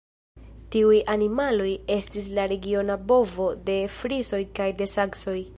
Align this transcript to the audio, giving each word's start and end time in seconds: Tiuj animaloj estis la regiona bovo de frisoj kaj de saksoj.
Tiuj 0.75 1.01
animaloj 1.15 1.67
estis 1.97 2.31
la 2.39 2.47
regiona 2.53 2.97
bovo 3.13 3.51
de 3.71 3.79
frisoj 4.01 4.45
kaj 4.61 4.73
de 4.83 4.93
saksoj. 4.99 5.41